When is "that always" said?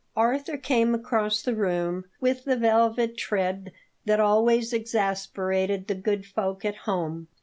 4.05-4.73